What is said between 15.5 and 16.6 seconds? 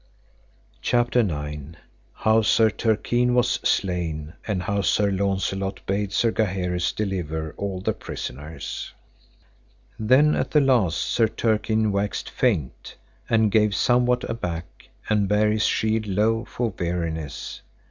his shield low